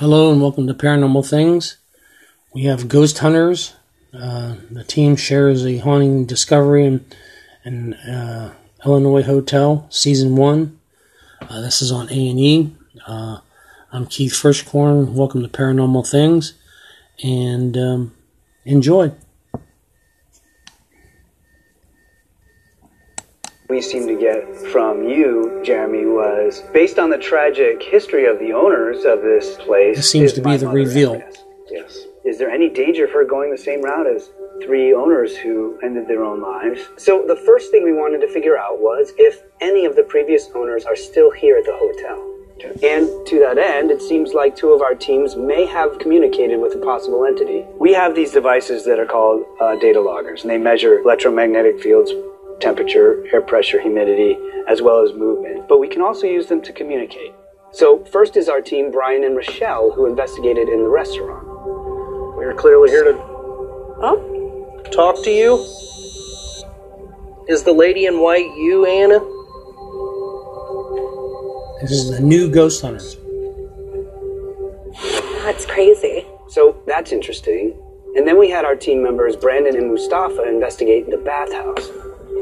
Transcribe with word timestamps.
Hello 0.00 0.32
and 0.32 0.40
welcome 0.40 0.66
to 0.66 0.72
Paranormal 0.72 1.28
Things. 1.28 1.76
We 2.54 2.64
have 2.64 2.88
Ghost 2.88 3.18
Hunters. 3.18 3.74
Uh, 4.14 4.54
the 4.70 4.82
team 4.82 5.14
shares 5.14 5.66
a 5.66 5.76
haunting 5.76 6.24
discovery 6.24 6.86
in, 6.86 7.04
in 7.66 7.92
uh, 7.92 8.54
Illinois 8.86 9.24
Hotel, 9.24 9.86
Season 9.90 10.36
1. 10.36 10.80
Uh, 11.42 11.60
this 11.60 11.82
is 11.82 11.92
on 11.92 12.08
A&E. 12.08 12.74
Uh, 13.06 13.40
I'm 13.92 14.06
Keith 14.06 14.32
Frischkorn. 14.32 15.12
Welcome 15.12 15.42
to 15.42 15.48
Paranormal 15.50 16.10
Things. 16.10 16.54
And 17.22 17.76
um, 17.76 18.14
enjoy. 18.64 19.12
We 23.70 23.80
seem 23.80 24.06
to 24.08 24.18
get 24.18 24.44
from 24.72 25.04
you, 25.08 25.62
Jeremy, 25.64 26.04
was 26.04 26.62
based 26.74 26.98
on 26.98 27.08
the 27.08 27.16
tragic 27.16 27.80
history 27.80 28.26
of 28.26 28.38
the 28.40 28.52
owners 28.52 29.04
of 29.04 29.22
this 29.22 29.56
place. 29.58 29.96
This 29.96 30.10
seems 30.10 30.32
to 30.32 30.42
be 30.42 30.56
the 30.56 30.68
reveal. 30.68 31.14
Yes. 31.14 31.44
yes. 31.70 31.98
Is 32.24 32.38
there 32.38 32.50
any 32.50 32.68
danger 32.68 33.06
for 33.06 33.24
going 33.24 33.50
the 33.50 33.56
same 33.56 33.80
route 33.80 34.06
as 34.08 34.30
three 34.62 34.92
owners 34.92 35.36
who 35.36 35.78
ended 35.82 36.08
their 36.08 36.24
own 36.24 36.42
lives? 36.42 36.80
So 36.96 37.24
the 37.26 37.36
first 37.36 37.70
thing 37.70 37.84
we 37.84 37.92
wanted 37.92 38.20
to 38.22 38.28
figure 38.28 38.58
out 38.58 38.80
was 38.80 39.12
if 39.16 39.40
any 39.60 39.86
of 39.86 39.94
the 39.94 40.02
previous 40.02 40.48
owners 40.54 40.84
are 40.84 40.96
still 40.96 41.30
here 41.30 41.56
at 41.56 41.64
the 41.64 41.72
hotel. 41.72 42.26
And 42.82 43.08
to 43.26 43.38
that 43.38 43.56
end, 43.56 43.90
it 43.90 44.02
seems 44.02 44.34
like 44.34 44.54
two 44.54 44.72
of 44.72 44.82
our 44.82 44.94
teams 44.94 45.34
may 45.34 45.64
have 45.64 45.98
communicated 45.98 46.60
with 46.60 46.74
a 46.74 46.78
possible 46.78 47.24
entity. 47.24 47.64
We 47.78 47.94
have 47.94 48.14
these 48.14 48.32
devices 48.32 48.84
that 48.84 48.98
are 48.98 49.06
called 49.06 49.46
uh, 49.62 49.76
data 49.76 49.98
loggers, 49.98 50.42
and 50.42 50.50
they 50.50 50.58
measure 50.58 50.98
electromagnetic 50.98 51.80
fields 51.80 52.12
temperature, 52.60 53.24
air 53.32 53.40
pressure, 53.40 53.80
humidity, 53.80 54.36
as 54.68 54.82
well 54.82 55.02
as 55.02 55.12
movement. 55.12 55.68
But 55.68 55.80
we 55.80 55.88
can 55.88 56.02
also 56.02 56.26
use 56.26 56.46
them 56.46 56.62
to 56.62 56.72
communicate. 56.72 57.32
So, 57.72 58.04
first 58.06 58.36
is 58.36 58.48
our 58.48 58.60
team, 58.60 58.90
Brian 58.90 59.22
and 59.24 59.36
Rochelle, 59.36 59.92
who 59.92 60.06
investigated 60.06 60.68
in 60.68 60.82
the 60.82 60.88
restaurant. 60.88 61.46
We're 62.36 62.54
clearly 62.54 62.90
here 62.90 63.04
to 63.04 63.14
Huh? 64.02 64.16
talk 64.90 65.22
to 65.24 65.30
you. 65.30 65.54
Is 67.48 67.62
the 67.64 67.72
lady 67.72 68.06
in 68.06 68.20
white 68.20 68.46
you, 68.56 68.86
Anna? 68.86 69.18
This 71.82 71.92
is 71.92 72.10
the 72.10 72.20
new 72.20 72.50
Ghost 72.50 72.82
Hunters. 72.82 73.16
That's 75.44 75.64
crazy. 75.66 76.26
So, 76.48 76.76
that's 76.86 77.12
interesting. 77.12 77.74
And 78.16 78.26
then 78.26 78.38
we 78.38 78.50
had 78.50 78.64
our 78.64 78.74
team 78.74 79.02
members, 79.02 79.36
Brandon 79.36 79.76
and 79.76 79.88
Mustafa, 79.90 80.42
investigate 80.48 81.08
the 81.10 81.16
bathhouse. 81.18 81.88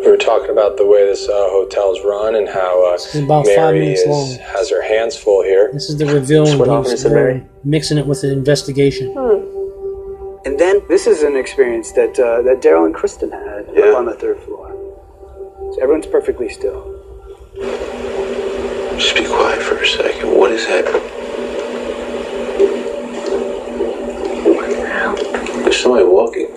We 0.00 0.10
were 0.12 0.16
talking 0.16 0.50
about 0.50 0.76
the 0.76 0.86
way 0.86 1.04
this 1.04 1.28
uh, 1.28 1.32
hotel's 1.32 2.00
run 2.04 2.36
and 2.36 2.48
how 2.48 2.90
uh, 2.92 2.94
is 2.94 3.14
about 3.16 3.46
five 3.46 3.56
Mary 3.56 3.80
minutes 3.80 4.02
is, 4.02 4.06
long. 4.08 4.28
has 4.54 4.70
her 4.70 4.82
hands 4.82 5.16
full 5.16 5.42
here. 5.42 5.70
This 5.72 5.88
is 5.90 5.96
the 5.96 6.06
reveal 6.06 6.46
and 6.46 6.58
what 6.60 6.68
happened 6.68 6.90
he's 6.92 7.02
to 7.02 7.10
Mary? 7.10 7.40
uh, 7.40 7.44
mixing 7.64 7.98
it 7.98 8.06
with 8.06 8.20
the 8.22 8.30
investigation. 8.32 9.08
And 10.44 10.58
then 10.60 10.80
this 10.88 11.06
is 11.08 11.22
an 11.22 11.36
experience 11.36 11.90
that 11.92 12.18
uh, 12.20 12.42
that 12.42 12.60
Daryl 12.62 12.86
and 12.86 12.94
Kristen 12.94 13.32
had 13.32 13.66
Yeah. 13.74 13.86
up 13.86 13.96
on 13.98 14.04
the 14.06 14.14
third 14.14 14.38
floor. 14.40 14.70
So 15.74 15.82
everyone's 15.82 16.06
perfectly 16.06 16.48
still. 16.50 16.80
Just 18.96 19.14
be 19.16 19.24
quiet 19.26 19.60
for 19.60 19.78
a 19.78 19.86
second. 19.86 20.30
What 20.38 20.52
is 20.52 20.66
that? 20.68 20.84
There's 24.46 25.80
somebody 25.82 26.04
walking. 26.04 26.48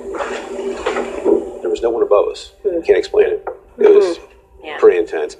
There 1.61 1.69
was 1.69 1.81
no 1.81 1.89
one 1.89 2.03
above 2.03 2.27
us. 2.27 2.51
Can't 2.85 2.97
explain 2.97 3.27
it. 3.27 3.45
It 3.77 3.89
was 3.95 4.19
Yeah. 4.63 4.77
pretty 4.79 4.97
intense. 4.97 5.37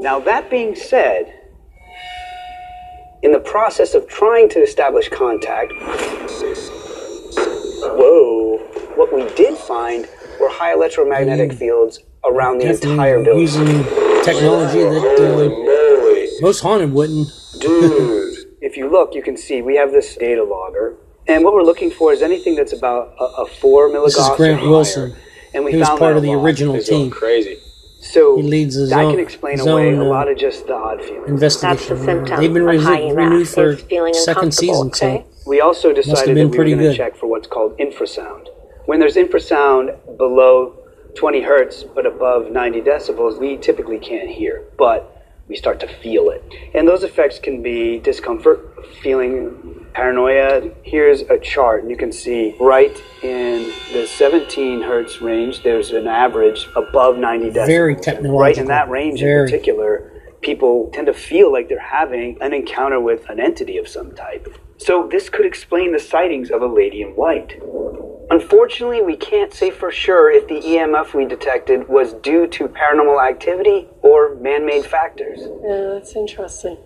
Now, 0.00 0.18
that 0.20 0.50
being 0.50 0.74
said, 0.74 1.32
in 3.22 3.32
the 3.32 3.38
process 3.40 3.94
of 3.94 4.06
trying 4.06 4.48
to 4.50 4.60
establish 4.62 5.08
contact, 5.08 5.72
whoa, 7.82 8.58
what 8.96 9.12
we 9.12 9.26
did 9.34 9.56
find 9.56 10.06
were 10.40 10.48
high 10.48 10.72
electromagnetic 10.72 11.52
fields 11.52 12.00
around 12.24 12.58
the 12.58 12.66
entire 12.70 13.18
Definitely 13.22 13.24
building. 13.24 13.40
using 13.40 13.84
technology 14.24 14.78
that 14.80 16.30
uh, 16.40 16.42
most 16.42 16.60
haunted 16.60 16.92
wouldn't. 16.92 17.28
Dude. 17.60 18.30
If 18.64 18.78
you 18.78 18.88
look, 18.90 19.14
you 19.14 19.22
can 19.22 19.36
see 19.36 19.60
we 19.60 19.76
have 19.76 19.92
this 19.92 20.16
data 20.16 20.42
logger. 20.42 20.94
And 21.28 21.44
what 21.44 21.52
we're 21.52 21.62
looking 21.62 21.90
for 21.90 22.14
is 22.14 22.22
anything 22.22 22.54
that's 22.56 22.72
about 22.72 23.14
a, 23.20 23.24
a 23.42 23.46
four 23.46 23.90
milligauss. 23.90 24.04
This 24.06 24.16
is 24.16 24.28
or 24.30 24.36
Grant 24.38 24.60
higher. 24.60 24.68
Wilson. 24.70 25.16
And 25.54 25.64
we 25.64 25.72
He 25.72 25.76
was 25.78 25.88
found 25.88 25.98
part 26.00 26.16
of 26.16 26.22
the 26.22 26.34
lot. 26.34 26.44
original 26.44 26.74
He's 26.74 26.88
team. 26.88 27.10
crazy. 27.10 27.58
So 28.00 28.36
He 28.36 28.42
leads 28.42 28.74
his 28.74 28.90
that 28.90 29.04
own- 29.04 29.12
can 29.12 29.20
explain 29.20 29.56
his 29.58 29.66
away 29.66 29.88
own, 29.94 29.98
a 30.00 30.04
uh, 30.04 30.08
lot 30.08 30.28
of 30.28 30.36
just 30.36 30.66
the 30.66 30.74
odd 30.74 31.02
feelings. 31.02 31.28
Investigation. 31.30 31.70
That's 31.96 32.00
the 32.00 32.04
symptom 32.04 32.40
They've 32.40 32.52
been 32.52 32.62
of 32.62 32.68
re- 32.68 32.78
high 32.78 33.10
renewed 33.10 33.48
for 33.48 33.76
feeling 33.76 34.12
second 34.14 34.52
season, 34.52 34.88
okay? 34.88 35.24
so 35.34 35.48
We 35.50 35.60
also 35.60 35.92
decided 35.92 36.36
that 36.36 36.48
we 36.48 36.58
were 36.58 36.64
going 36.64 36.78
to 36.78 36.94
check 36.94 37.16
for 37.16 37.26
what's 37.28 37.46
called 37.46 37.78
infrasound. 37.78 38.48
When 38.86 39.00
there's 39.00 39.16
infrasound 39.16 39.96
below 40.18 40.74
20 41.14 41.40
hertz 41.42 41.82
but 41.84 42.04
above 42.04 42.50
90 42.50 42.82
decibels, 42.82 43.38
we 43.40 43.56
typically 43.56 43.98
can't 43.98 44.28
hear, 44.28 44.62
but 44.76 45.24
we 45.48 45.56
start 45.56 45.80
to 45.80 45.86
feel 45.88 46.28
it. 46.30 46.42
And 46.74 46.86
those 46.86 47.04
effects 47.04 47.38
can 47.38 47.62
be 47.62 47.98
discomfort, 48.00 48.60
feeling 49.02 49.83
paranoia. 49.94 50.70
Here's 50.82 51.22
a 51.22 51.38
chart, 51.38 51.82
and 51.82 51.90
you 51.90 51.96
can 51.96 52.12
see 52.12 52.54
right 52.60 53.02
in 53.22 53.72
the 53.92 54.06
17 54.06 54.82
hertz 54.82 55.20
range, 55.22 55.62
there's 55.62 55.90
an 55.92 56.06
average 56.06 56.68
above 56.76 57.16
90 57.16 57.50
decibels. 57.50 57.66
Very 57.66 57.96
Right 58.22 58.58
in 58.58 58.66
that 58.66 58.90
range 58.90 59.22
in 59.22 59.44
particular, 59.44 60.10
people 60.42 60.90
tend 60.92 61.06
to 61.06 61.14
feel 61.14 61.50
like 61.52 61.68
they're 61.68 61.78
having 61.78 62.36
an 62.40 62.52
encounter 62.52 63.00
with 63.00 63.28
an 63.30 63.40
entity 63.40 63.78
of 63.78 63.88
some 63.88 64.14
type. 64.14 64.48
So 64.76 65.08
this 65.10 65.30
could 65.30 65.46
explain 65.46 65.92
the 65.92 66.00
sightings 66.00 66.50
of 66.50 66.60
a 66.60 66.66
lady 66.66 67.00
in 67.00 67.10
white. 67.10 67.60
Unfortunately, 68.30 69.02
we 69.02 69.16
can't 69.16 69.52
say 69.52 69.70
for 69.70 69.90
sure 69.90 70.30
if 70.30 70.48
the 70.48 70.60
EMF 70.60 71.14
we 71.14 71.26
detected 71.26 71.88
was 71.88 72.14
due 72.14 72.46
to 72.48 72.68
paranormal 72.68 73.24
activity 73.24 73.86
or 74.02 74.34
man-made 74.36 74.84
factors. 74.84 75.40
Yeah, 75.40 75.90
that's 75.92 76.16
interesting. 76.16 76.78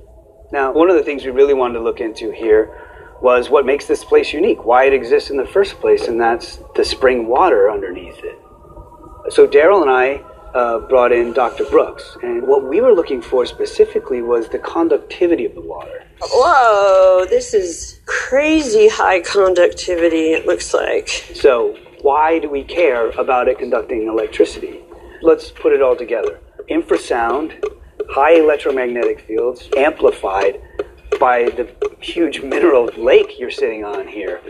Now, 0.53 0.73
one 0.73 0.91
of 0.91 0.97
the 0.97 1.03
things 1.03 1.25
we 1.25 1.31
really 1.31 1.55
wanted 1.55 1.75
to 1.75 1.81
look 1.81 2.01
into 2.01 2.33
here 2.33 2.88
was 3.21 3.51
what 3.51 3.67
makes 3.67 3.87
this 3.87 4.05
place 4.05 4.33
unique, 4.33 4.65
why 4.65 4.85
it 4.85 4.93
exists 4.93 5.31
in 5.31 5.37
the 5.37 5.47
first 5.47 5.81
place, 5.81 6.07
and 6.07 6.21
that's 6.21 6.61
the 6.77 6.85
spring 6.85 7.27
water 7.27 7.71
underneath 7.71 8.19
it. 8.23 8.39
So 9.31 9.47
Daryl 9.47 9.83
and 9.83 9.91
I 9.91 10.23
uh, 10.55 10.79
brought 10.81 11.13
in 11.13 11.33
Dr. 11.33 11.65
Brooks, 11.65 12.17
and 12.23 12.47
what 12.47 12.65
we 12.65 12.81
were 12.81 12.93
looking 12.93 13.21
for 13.21 13.45
specifically 13.45 14.23
was 14.23 14.49
the 14.49 14.59
conductivity 14.59 15.45
of 15.45 15.55
the 15.55 15.61
water. 15.61 16.05
Whoa, 16.23 17.27
this 17.29 17.55
is 17.55 18.01
crazy 18.07 18.89
high 18.89 19.21
conductivity, 19.21 20.33
it 20.33 20.47
looks 20.47 20.73
like. 20.73 21.09
So, 21.35 21.77
why 22.01 22.39
do 22.39 22.49
we 22.49 22.65
care 22.65 23.11
about 23.11 23.49
it 23.49 23.59
conducting 23.59 24.07
electricity? 24.09 24.81
Let's 25.21 25.51
put 25.51 25.73
it 25.73 25.83
all 25.83 25.97
together. 25.97 26.41
Infrasound, 26.71 27.63
high 28.11 28.37
electromagnetic 28.37 29.21
fields, 29.21 29.69
amplified 29.77 30.61
by 31.19 31.45
the 31.51 31.69
huge 32.01 32.43
mineral 32.43 32.87
lake 32.97 33.39
you're 33.39 33.51
sitting 33.51 33.85
on 33.85 34.07
here. 34.07 34.41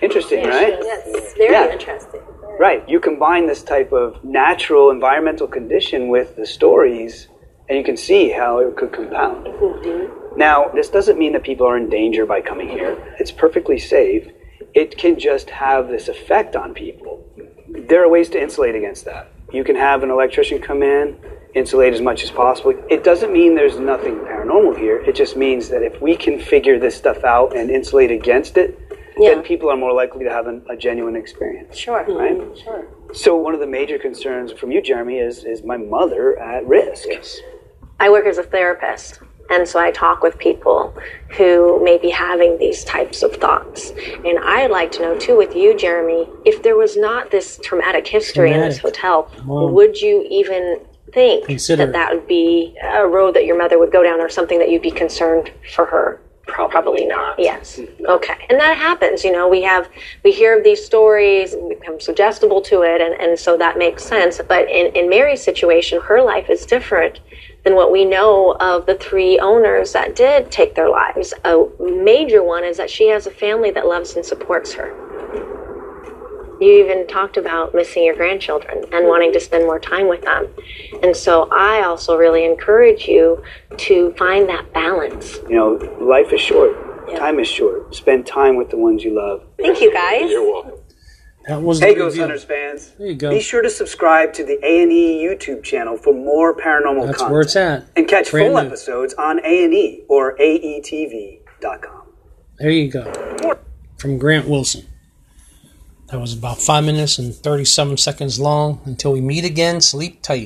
Interesting, 0.00 0.46
right? 0.46 0.78
Yes, 0.82 1.34
very 1.34 1.52
Yeah. 1.52 1.72
interesting. 1.72 2.20
Right. 2.58 2.86
You 2.88 3.00
combine 3.00 3.46
this 3.46 3.62
type 3.62 3.92
of 3.92 4.22
natural 4.24 4.90
environmental 4.90 5.46
condition 5.46 6.08
with 6.08 6.36
the 6.36 6.46
stories, 6.46 7.28
and 7.68 7.78
you 7.78 7.84
can 7.84 7.96
see 7.96 8.30
how 8.30 8.58
it 8.58 8.76
could 8.76 8.92
compound. 8.92 9.46
Mm-hmm. 9.46 10.38
Now, 10.38 10.68
this 10.68 10.88
doesn't 10.88 11.18
mean 11.18 11.32
that 11.32 11.42
people 11.42 11.66
are 11.66 11.76
in 11.76 11.88
danger 11.88 12.26
by 12.26 12.40
coming 12.40 12.68
here. 12.68 12.96
It's 13.18 13.30
perfectly 13.30 13.78
safe. 13.78 14.28
It 14.74 14.96
can 14.96 15.18
just 15.18 15.50
have 15.50 15.88
this 15.88 16.08
effect 16.08 16.56
on 16.56 16.74
people. 16.74 17.24
There 17.68 18.02
are 18.02 18.08
ways 18.08 18.28
to 18.30 18.40
insulate 18.40 18.74
against 18.74 19.04
that. 19.06 19.30
You 19.52 19.64
can 19.64 19.76
have 19.76 20.02
an 20.02 20.10
electrician 20.10 20.60
come 20.60 20.82
in, 20.82 21.16
insulate 21.54 21.92
as 21.92 22.00
much 22.00 22.22
as 22.22 22.30
possible. 22.30 22.74
It 22.88 23.04
doesn't 23.04 23.32
mean 23.32 23.54
there's 23.54 23.78
nothing 23.78 24.16
paranormal 24.20 24.78
here. 24.78 24.98
It 25.02 25.14
just 25.14 25.36
means 25.36 25.68
that 25.68 25.82
if 25.82 26.00
we 26.00 26.16
can 26.16 26.38
figure 26.40 26.78
this 26.78 26.96
stuff 26.96 27.24
out 27.24 27.54
and 27.56 27.70
insulate 27.70 28.10
against 28.10 28.56
it, 28.56 28.78
Yeah. 29.18 29.34
then 29.34 29.42
people 29.42 29.70
are 29.70 29.76
more 29.76 29.92
likely 29.92 30.24
to 30.24 30.30
have 30.30 30.46
an, 30.46 30.62
a 30.70 30.76
genuine 30.76 31.16
experience. 31.16 31.76
Sure. 31.76 32.04
Right? 32.08 32.38
Mm-hmm. 32.38 32.54
Sure. 32.64 32.86
So 33.12 33.36
one 33.36 33.52
of 33.52 33.60
the 33.60 33.66
major 33.66 33.98
concerns 33.98 34.52
from 34.52 34.70
you, 34.70 34.80
Jeremy, 34.80 35.18
is 35.18 35.44
is 35.44 35.62
my 35.62 35.76
mother 35.76 36.38
at 36.38 36.66
risk? 36.66 37.04
Yes. 37.08 37.38
I 38.00 38.08
work 38.08 38.24
as 38.24 38.38
a 38.38 38.42
therapist, 38.42 39.20
and 39.50 39.68
so 39.68 39.78
I 39.78 39.90
talk 39.90 40.22
with 40.22 40.38
people 40.38 40.96
who 41.36 41.84
may 41.84 41.98
be 41.98 42.08
having 42.08 42.56
these 42.58 42.84
types 42.84 43.22
of 43.22 43.36
thoughts. 43.36 43.90
And 44.24 44.38
I'd 44.42 44.70
like 44.70 44.90
to 44.92 45.02
know 45.02 45.18
too, 45.18 45.36
with 45.36 45.54
you, 45.54 45.76
Jeremy, 45.76 46.26
if 46.46 46.62
there 46.62 46.76
was 46.76 46.96
not 46.96 47.30
this 47.30 47.60
traumatic 47.62 48.06
history 48.08 48.50
in 48.52 48.60
this 48.60 48.78
hotel, 48.78 49.30
Wow. 49.46 49.66
would 49.68 50.00
you 50.00 50.26
even 50.30 50.80
think 51.12 51.46
Consider 51.46 51.86
that 51.86 51.92
that 51.92 52.14
would 52.14 52.26
be 52.26 52.76
a 52.82 53.06
road 53.06 53.34
that 53.34 53.44
your 53.44 53.58
mother 53.58 53.78
would 53.78 53.92
go 53.92 54.02
down, 54.02 54.20
or 54.20 54.28
something 54.28 54.58
that 54.58 54.70
you'd 54.70 54.82
be 54.82 54.90
concerned 54.90 55.50
for 55.74 55.86
her? 55.86 56.20
Probably, 56.46 57.06
not. 57.06 57.38
Yes. 57.38 57.80
Okay. 58.04 58.34
And 58.50 58.58
that 58.58 58.76
happens. 58.76 59.24
You 59.24 59.32
know, 59.32 59.48
we 59.48 59.62
have 59.62 59.88
we 60.24 60.32
hear 60.32 60.58
of 60.58 60.64
these 60.64 60.84
stories, 60.84 61.52
and 61.54 61.62
we 61.68 61.76
become 61.76 62.00
suggestible 62.00 62.60
to 62.62 62.82
it, 62.82 63.00
and, 63.00 63.14
and 63.20 63.38
so 63.38 63.56
that 63.56 63.78
makes 63.78 64.02
sense. 64.04 64.40
But 64.46 64.68
in, 64.68 64.94
in 64.94 65.08
Mary's 65.08 65.42
situation, 65.42 66.00
her 66.02 66.20
life 66.20 66.50
is 66.50 66.66
different 66.66 67.20
than 67.64 67.76
what 67.76 67.92
we 67.92 68.04
know 68.04 68.56
of 68.58 68.86
the 68.86 68.96
three 68.96 69.38
owners 69.38 69.92
that 69.92 70.16
did 70.16 70.50
take 70.50 70.74
their 70.74 70.90
lives. 70.90 71.32
A 71.44 71.64
major 71.80 72.42
one 72.42 72.64
is 72.64 72.76
that 72.76 72.90
she 72.90 73.08
has 73.08 73.26
a 73.26 73.30
family 73.30 73.70
that 73.70 73.86
loves 73.86 74.16
and 74.16 74.26
supports 74.26 74.72
her. 74.74 74.92
You 76.62 76.84
even 76.84 77.08
talked 77.08 77.36
about 77.36 77.74
missing 77.74 78.04
your 78.04 78.14
grandchildren 78.14 78.84
and 78.92 79.08
wanting 79.08 79.32
to 79.32 79.40
spend 79.40 79.64
more 79.64 79.80
time 79.80 80.06
with 80.08 80.22
them. 80.22 80.46
And 81.02 81.16
so 81.16 81.48
I 81.50 81.82
also 81.82 82.16
really 82.16 82.44
encourage 82.44 83.08
you 83.08 83.42
to 83.78 84.12
find 84.16 84.48
that 84.48 84.72
balance. 84.72 85.38
You 85.48 85.56
know, 85.56 85.96
life 86.00 86.32
is 86.32 86.40
short. 86.40 86.76
Yeah. 87.08 87.18
Time 87.18 87.40
is 87.40 87.48
short. 87.48 87.92
Spend 87.94 88.26
time 88.26 88.54
with 88.56 88.70
the 88.70 88.76
ones 88.76 89.02
you 89.02 89.12
love. 89.12 89.44
Thank 89.58 89.80
you 89.80 89.92
guys. 89.92 90.30
You're 90.30 90.46
welcome. 90.52 90.78
That 91.48 91.60
was 91.60 91.80
Hey, 91.80 91.94
the 91.94 91.98
Ghost 91.98 92.12
review. 92.12 92.22
Hunters 92.22 92.44
fans. 92.44 92.92
There 92.96 93.08
you 93.08 93.14
go. 93.16 93.30
Be 93.30 93.40
sure 93.40 93.62
to 93.62 93.70
subscribe 93.70 94.32
to 94.34 94.44
the 94.44 94.64
A&E 94.64 95.20
YouTube 95.26 95.64
channel 95.64 95.96
for 95.96 96.14
more 96.14 96.54
paranormal 96.56 97.06
That's 97.06 97.18
content. 97.18 97.32
where 97.32 97.40
it's 97.40 97.56
at. 97.56 97.86
And 97.96 98.06
catch 98.06 98.30
Brand 98.30 98.52
full 98.52 98.62
new. 98.62 98.68
episodes 98.68 99.14
on 99.14 99.40
A&E 99.44 100.04
or 100.08 100.40
E 100.40 100.80
AETV.com. 100.80 102.02
There 102.58 102.70
you 102.70 102.88
go. 102.88 103.56
From 103.98 104.18
Grant 104.18 104.46
Wilson. 104.46 104.86
That 106.12 106.20
was 106.20 106.34
about 106.34 106.60
five 106.60 106.84
minutes 106.84 107.18
and 107.18 107.34
37 107.34 107.96
seconds 107.96 108.38
long. 108.38 108.82
Until 108.84 109.14
we 109.14 109.22
meet 109.22 109.46
again, 109.46 109.80
sleep 109.80 110.20
tight. 110.20 110.40